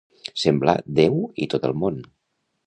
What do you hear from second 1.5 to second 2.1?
tot el món.